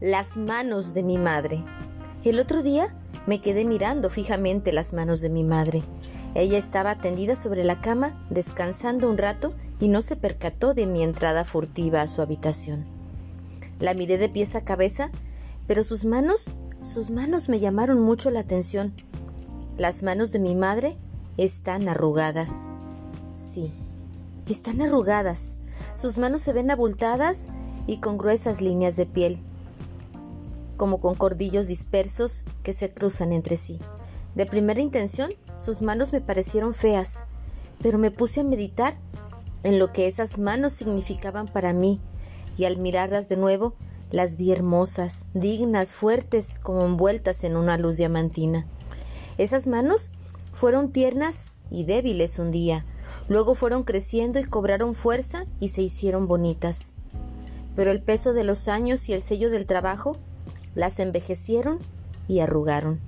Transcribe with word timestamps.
Las 0.00 0.36
manos 0.36 0.94
de 0.94 1.02
mi 1.02 1.18
madre. 1.18 1.64
El 2.22 2.38
otro 2.38 2.62
día 2.62 2.94
me 3.26 3.40
quedé 3.40 3.64
mirando 3.64 4.10
fijamente 4.10 4.72
las 4.72 4.92
manos 4.92 5.20
de 5.20 5.28
mi 5.28 5.42
madre. 5.42 5.82
Ella 6.36 6.56
estaba 6.56 7.00
tendida 7.00 7.34
sobre 7.34 7.64
la 7.64 7.80
cama, 7.80 8.24
descansando 8.30 9.10
un 9.10 9.18
rato, 9.18 9.54
y 9.80 9.88
no 9.88 10.00
se 10.02 10.14
percató 10.14 10.72
de 10.72 10.86
mi 10.86 11.02
entrada 11.02 11.44
furtiva 11.44 12.00
a 12.00 12.06
su 12.06 12.22
habitación. 12.22 12.86
La 13.80 13.92
miré 13.92 14.18
de 14.18 14.28
pies 14.28 14.54
a 14.54 14.60
cabeza, 14.60 15.10
pero 15.66 15.82
sus 15.82 16.04
manos, 16.04 16.54
sus 16.80 17.10
manos 17.10 17.48
me 17.48 17.58
llamaron 17.58 18.00
mucho 18.00 18.30
la 18.30 18.38
atención. 18.38 18.94
Las 19.78 20.04
manos 20.04 20.30
de 20.30 20.38
mi 20.38 20.54
madre 20.54 20.96
están 21.38 21.88
arrugadas. 21.88 22.70
Sí, 23.34 23.72
están 24.48 24.80
arrugadas. 24.80 25.58
Sus 25.94 26.18
manos 26.18 26.42
se 26.42 26.52
ven 26.52 26.70
abultadas 26.70 27.48
y 27.88 27.98
con 27.98 28.16
gruesas 28.16 28.60
líneas 28.60 28.94
de 28.94 29.06
piel 29.06 29.42
como 30.78 31.00
con 31.00 31.14
cordillos 31.14 31.66
dispersos 31.66 32.46
que 32.62 32.72
se 32.72 32.94
cruzan 32.94 33.32
entre 33.34 33.58
sí. 33.58 33.78
De 34.34 34.46
primera 34.46 34.80
intención, 34.80 35.34
sus 35.56 35.82
manos 35.82 36.12
me 36.12 36.22
parecieron 36.22 36.72
feas, 36.72 37.26
pero 37.82 37.98
me 37.98 38.10
puse 38.10 38.40
a 38.40 38.44
meditar 38.44 38.96
en 39.64 39.78
lo 39.78 39.88
que 39.88 40.06
esas 40.06 40.38
manos 40.38 40.72
significaban 40.72 41.48
para 41.48 41.74
mí, 41.74 42.00
y 42.56 42.64
al 42.64 42.78
mirarlas 42.78 43.28
de 43.28 43.36
nuevo, 43.36 43.74
las 44.10 44.36
vi 44.36 44.52
hermosas, 44.52 45.28
dignas, 45.34 45.94
fuertes, 45.94 46.58
como 46.58 46.82
envueltas 46.82 47.44
en 47.44 47.56
una 47.56 47.76
luz 47.76 47.98
diamantina. 47.98 48.66
Esas 49.36 49.66
manos 49.66 50.12
fueron 50.52 50.90
tiernas 50.90 51.56
y 51.70 51.84
débiles 51.84 52.38
un 52.38 52.50
día, 52.50 52.86
luego 53.28 53.54
fueron 53.54 53.82
creciendo 53.82 54.38
y 54.38 54.44
cobraron 54.44 54.94
fuerza 54.94 55.44
y 55.60 55.68
se 55.68 55.82
hicieron 55.82 56.26
bonitas. 56.26 56.96
Pero 57.76 57.90
el 57.90 58.02
peso 58.02 58.32
de 58.32 58.44
los 58.44 58.68
años 58.68 59.08
y 59.08 59.12
el 59.12 59.22
sello 59.22 59.50
del 59.50 59.66
trabajo 59.66 60.16
las 60.74 60.98
envejecieron 60.98 61.78
y 62.28 62.40
arrugaron. 62.40 63.00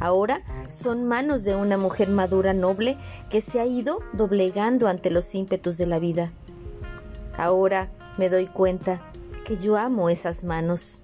Ahora 0.00 0.42
son 0.68 1.06
manos 1.06 1.44
de 1.44 1.54
una 1.54 1.78
mujer 1.78 2.08
madura 2.08 2.54
noble 2.54 2.96
que 3.30 3.40
se 3.40 3.60
ha 3.60 3.66
ido 3.66 4.00
doblegando 4.12 4.88
ante 4.88 5.10
los 5.10 5.34
ímpetus 5.34 5.78
de 5.78 5.86
la 5.86 5.98
vida. 5.98 6.32
Ahora 7.36 7.90
me 8.18 8.28
doy 8.28 8.46
cuenta 8.46 9.00
que 9.44 9.58
yo 9.58 9.76
amo 9.76 10.08
esas 10.08 10.44
manos. 10.44 11.02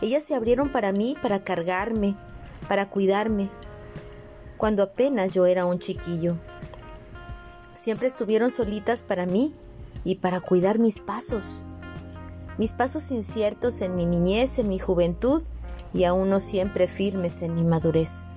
Ellas 0.00 0.24
se 0.24 0.34
abrieron 0.34 0.72
para 0.72 0.92
mí, 0.92 1.16
para 1.20 1.44
cargarme, 1.44 2.16
para 2.68 2.88
cuidarme, 2.88 3.50
cuando 4.56 4.82
apenas 4.82 5.32
yo 5.32 5.46
era 5.46 5.64
un 5.64 5.78
chiquillo. 5.78 6.36
Siempre 7.72 8.08
estuvieron 8.08 8.50
solitas 8.50 9.02
para 9.02 9.26
mí 9.26 9.54
y 10.04 10.16
para 10.16 10.40
cuidar 10.40 10.78
mis 10.78 11.00
pasos 11.00 11.64
mis 12.58 12.72
pasos 12.72 13.10
inciertos 13.10 13.80
en 13.80 13.96
mi 13.96 14.06
niñez, 14.06 14.58
en 14.58 14.68
mi 14.68 14.78
juventud 14.78 15.42
y 15.92 16.04
aún 16.04 16.30
no 16.30 16.40
siempre 16.40 16.86
firmes 16.86 17.42
en 17.42 17.54
mi 17.54 17.64
madurez. 17.64 18.28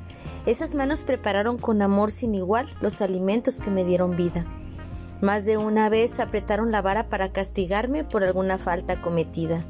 Esas 0.46 0.74
manos 0.74 1.04
prepararon 1.04 1.58
con 1.58 1.82
amor 1.82 2.12
sin 2.12 2.36
igual 2.36 2.68
los 2.82 3.02
alimentos 3.02 3.60
que 3.60 3.72
me 3.72 3.84
dieron 3.84 4.16
vida. 4.16 4.46
Más 5.22 5.46
de 5.46 5.56
una 5.56 5.88
vez 5.88 6.20
apretaron 6.20 6.72
la 6.72 6.82
vara 6.82 7.08
para 7.08 7.32
castigarme 7.32 8.04
por 8.04 8.24
alguna 8.24 8.58
falta 8.58 9.02
cometida. 9.02 9.64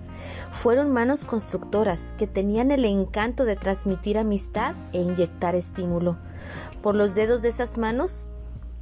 Fueron 0.52 0.92
manos 0.92 1.26
constructoras 1.26 2.16
que 2.18 2.26
tenían 2.26 2.72
el 2.72 2.86
encanto 2.86 3.46
de 3.46 3.56
transmitir 3.56 4.18
amistad 4.18 4.74
e 4.94 5.02
inyectar 5.02 5.54
estímulo. 5.54 6.18
Por 6.82 6.96
los 6.96 7.14
dedos 7.14 7.44
de 7.44 7.50
esas 7.50 7.78
manos 7.78 8.30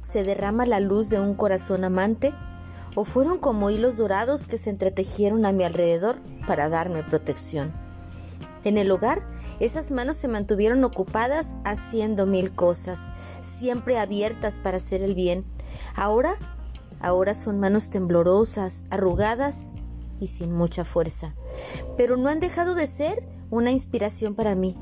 se 0.00 0.24
derrama 0.24 0.64
la 0.64 0.80
luz 0.80 1.10
de 1.10 1.20
un 1.20 1.34
corazón 1.34 1.84
amante 1.84 2.32
o 2.94 3.04
fueron 3.04 3.38
como 3.38 3.70
hilos 3.70 3.96
dorados 3.96 4.46
que 4.46 4.58
se 4.58 4.70
entretejieron 4.70 5.46
a 5.46 5.52
mi 5.52 5.64
alrededor 5.64 6.18
para 6.46 6.68
darme 6.68 7.02
protección. 7.02 7.72
En 8.64 8.78
el 8.78 8.90
hogar, 8.90 9.22
esas 9.60 9.90
manos 9.90 10.16
se 10.16 10.28
mantuvieron 10.28 10.84
ocupadas 10.84 11.56
haciendo 11.64 12.26
mil 12.26 12.54
cosas, 12.54 13.12
siempre 13.40 13.98
abiertas 13.98 14.58
para 14.58 14.76
hacer 14.76 15.02
el 15.02 15.14
bien. 15.14 15.44
Ahora, 15.96 16.36
ahora 17.00 17.34
son 17.34 17.58
manos 17.58 17.90
temblorosas, 17.90 18.84
arrugadas 18.90 19.72
y 20.20 20.28
sin 20.28 20.52
mucha 20.52 20.84
fuerza. 20.84 21.34
Pero 21.96 22.16
no 22.16 22.28
han 22.28 22.40
dejado 22.40 22.74
de 22.74 22.86
ser 22.86 23.26
una 23.50 23.70
inspiración 23.70 24.34
para 24.34 24.54
mí, 24.54 24.74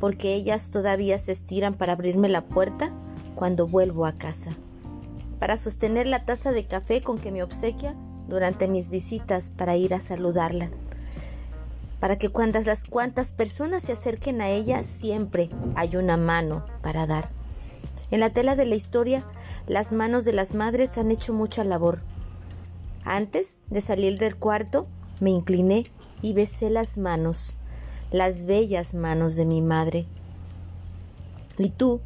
porque 0.00 0.34
ellas 0.34 0.70
todavía 0.70 1.18
se 1.18 1.32
estiran 1.32 1.74
para 1.74 1.92
abrirme 1.92 2.28
la 2.28 2.44
puerta 2.44 2.92
cuando 3.34 3.68
vuelvo 3.68 4.04
a 4.04 4.12
casa 4.12 4.56
para 5.38 5.56
sostener 5.56 6.06
la 6.06 6.24
taza 6.24 6.52
de 6.52 6.66
café 6.66 7.02
con 7.02 7.18
que 7.18 7.32
me 7.32 7.42
obsequia 7.42 7.94
durante 8.28 8.68
mis 8.68 8.90
visitas 8.90 9.50
para 9.50 9.76
ir 9.76 9.94
a 9.94 10.00
saludarla. 10.00 10.70
Para 12.00 12.16
que 12.16 12.28
cuando 12.28 12.60
las 12.60 12.84
cuantas 12.84 13.32
personas 13.32 13.82
se 13.82 13.92
acerquen 13.92 14.40
a 14.40 14.48
ella 14.48 14.82
siempre 14.82 15.48
hay 15.74 15.96
una 15.96 16.16
mano 16.16 16.64
para 16.82 17.06
dar. 17.06 17.30
En 18.10 18.20
la 18.20 18.30
tela 18.30 18.56
de 18.56 18.64
la 18.64 18.74
historia, 18.74 19.24
las 19.66 19.92
manos 19.92 20.24
de 20.24 20.32
las 20.32 20.54
madres 20.54 20.96
han 20.96 21.10
hecho 21.10 21.32
mucha 21.32 21.64
labor. 21.64 22.00
Antes 23.04 23.62
de 23.68 23.80
salir 23.80 24.18
del 24.18 24.36
cuarto, 24.36 24.86
me 25.20 25.30
incliné 25.30 25.90
y 26.22 26.32
besé 26.32 26.70
las 26.70 26.98
manos, 26.98 27.58
las 28.10 28.46
bellas 28.46 28.94
manos 28.94 29.36
de 29.36 29.44
mi 29.44 29.60
madre. 29.60 30.06
¿Y 31.58 31.70
tú 31.70 32.00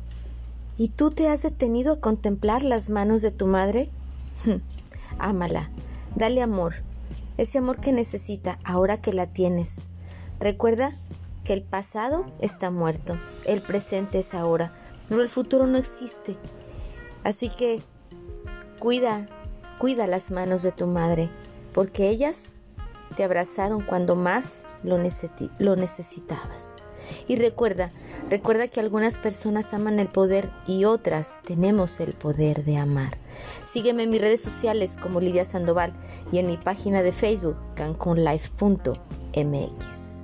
¿Y 0.82 0.88
tú 0.88 1.12
te 1.12 1.28
has 1.28 1.42
detenido 1.42 1.92
a 1.92 2.00
contemplar 2.00 2.64
las 2.64 2.90
manos 2.90 3.22
de 3.22 3.30
tu 3.30 3.46
madre? 3.46 3.88
Ámala, 5.20 5.70
dale 6.16 6.42
amor, 6.42 6.74
ese 7.38 7.58
amor 7.58 7.78
que 7.78 7.92
necesita 7.92 8.58
ahora 8.64 9.00
que 9.00 9.12
la 9.12 9.28
tienes. 9.28 9.90
Recuerda 10.40 10.90
que 11.44 11.52
el 11.52 11.62
pasado 11.62 12.26
está 12.40 12.72
muerto, 12.72 13.16
el 13.44 13.62
presente 13.62 14.18
es 14.18 14.34
ahora, 14.34 14.74
pero 15.08 15.22
el 15.22 15.28
futuro 15.28 15.68
no 15.68 15.78
existe. 15.78 16.36
Así 17.22 17.48
que 17.48 17.80
cuida, 18.80 19.28
cuida 19.78 20.08
las 20.08 20.32
manos 20.32 20.62
de 20.64 20.72
tu 20.72 20.88
madre, 20.88 21.30
porque 21.72 22.08
ellas 22.08 22.58
te 23.14 23.22
abrazaron 23.22 23.82
cuando 23.82 24.16
más 24.16 24.64
lo, 24.82 24.98
lo 25.60 25.76
necesitabas. 25.76 26.82
Y 27.28 27.36
recuerda, 27.36 27.90
recuerda 28.30 28.68
que 28.68 28.80
algunas 28.80 29.18
personas 29.18 29.74
aman 29.74 29.98
el 29.98 30.08
poder 30.08 30.50
y 30.66 30.84
otras 30.84 31.40
tenemos 31.44 32.00
el 32.00 32.12
poder 32.12 32.64
de 32.64 32.78
amar. 32.78 33.18
Sígueme 33.62 34.04
en 34.04 34.10
mis 34.10 34.20
redes 34.20 34.42
sociales 34.42 34.98
como 35.00 35.20
Lidia 35.20 35.44
Sandoval 35.44 35.92
y 36.30 36.38
en 36.38 36.46
mi 36.46 36.56
página 36.56 37.02
de 37.02 37.12
Facebook 37.12 37.56
cancunlife.mx. 37.74 40.21